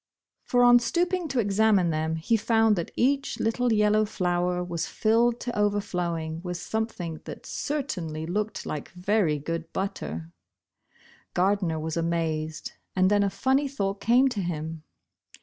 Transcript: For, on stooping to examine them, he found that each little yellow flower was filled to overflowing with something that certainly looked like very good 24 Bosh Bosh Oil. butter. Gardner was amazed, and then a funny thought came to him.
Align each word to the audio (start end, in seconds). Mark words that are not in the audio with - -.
For, 0.41 0.63
on 0.63 0.79
stooping 0.79 1.27
to 1.27 1.39
examine 1.39 1.91
them, 1.91 2.15
he 2.15 2.35
found 2.35 2.75
that 2.75 2.89
each 2.95 3.39
little 3.39 3.71
yellow 3.71 4.03
flower 4.03 4.63
was 4.63 4.87
filled 4.87 5.39
to 5.41 5.55
overflowing 5.55 6.41
with 6.41 6.57
something 6.57 7.21
that 7.25 7.45
certainly 7.45 8.25
looked 8.25 8.65
like 8.65 8.89
very 8.93 9.37
good 9.37 9.71
24 9.71 9.71
Bosh 9.73 9.73
Bosh 9.89 10.01
Oil. 10.01 10.09
butter. 10.17 10.31
Gardner 11.35 11.79
was 11.79 11.97
amazed, 11.97 12.71
and 12.95 13.11
then 13.11 13.21
a 13.21 13.29
funny 13.29 13.67
thought 13.67 14.01
came 14.01 14.27
to 14.29 14.41
him. 14.41 14.81